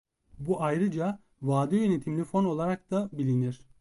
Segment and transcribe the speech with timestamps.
[0.39, 3.61] Bu ayrıca "Vade Yönetimli Fon" olarak da bilinir.